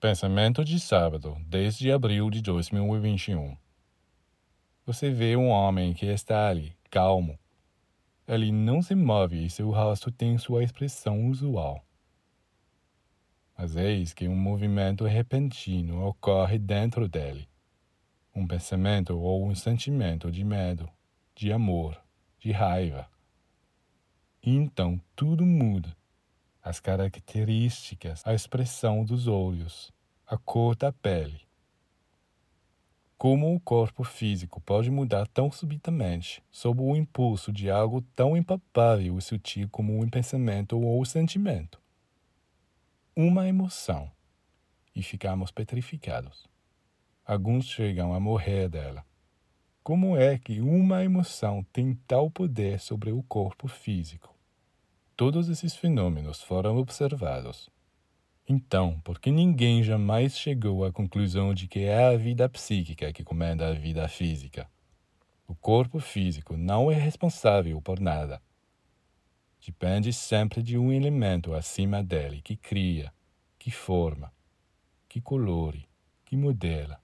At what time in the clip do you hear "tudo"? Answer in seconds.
25.14-25.44